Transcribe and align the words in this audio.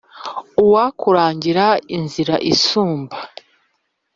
Uwakurangira 0.63 1.65
inzira 1.97 2.35
isumba 2.51 3.17